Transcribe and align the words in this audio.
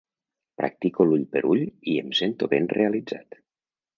Practico 0.61 1.05
l'ull 1.09 1.25
per 1.35 1.43
ull 1.51 1.61
i 1.93 1.99
em 2.05 2.09
sento 2.21 2.51
ben 2.57 2.73
realitzat. 2.79 3.41